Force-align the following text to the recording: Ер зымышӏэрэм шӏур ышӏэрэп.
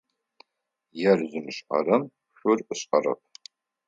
Ер 1.09 1.19
зымышӏэрэм 1.31 2.03
шӏур 2.37 2.59
ышӏэрэп. 2.73 3.21